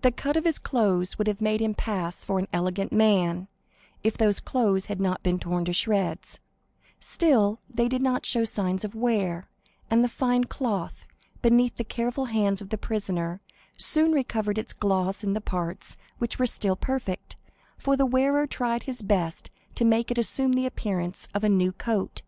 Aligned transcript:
The 0.00 0.10
cut 0.10 0.34
of 0.38 0.44
his 0.44 0.58
clothes 0.58 1.18
would 1.18 1.26
have 1.26 1.42
made 1.42 1.60
him 1.60 1.74
pass 1.74 2.24
for 2.24 2.38
an 2.38 2.48
elegant 2.54 2.90
man, 2.90 3.48
if 4.02 4.16
those 4.16 4.40
clothes 4.40 4.86
had 4.86 4.98
not 4.98 5.22
been 5.22 5.38
torn 5.38 5.66
to 5.66 5.74
shreds; 5.74 6.38
still 7.00 7.60
they 7.68 7.86
did 7.86 8.00
not 8.00 8.24
show 8.24 8.44
signs 8.44 8.82
of 8.82 8.94
wear, 8.94 9.46
and 9.90 10.02
the 10.02 10.08
fine 10.08 10.44
cloth, 10.44 11.04
beneath 11.42 11.76
the 11.76 11.84
careful 11.84 12.24
hands 12.24 12.62
of 12.62 12.70
the 12.70 12.78
prisoner, 12.78 13.42
soon 13.76 14.12
recovered 14.12 14.56
its 14.56 14.72
gloss 14.72 15.22
in 15.22 15.34
the 15.34 15.38
parts 15.42 15.98
which 16.16 16.38
were 16.38 16.46
still 16.46 16.74
perfect, 16.74 17.36
for 17.76 17.94
the 17.94 18.06
wearer 18.06 18.46
tried 18.46 18.84
his 18.84 19.02
best 19.02 19.50
to 19.74 19.84
make 19.84 20.10
it 20.10 20.16
assume 20.16 20.54
the 20.54 20.64
appearance 20.64 21.28
of 21.34 21.44
a 21.44 21.48
new 21.50 21.72
coat. 21.72 22.22